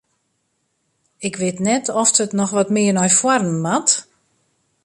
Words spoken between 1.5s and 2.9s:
net oft it noch wat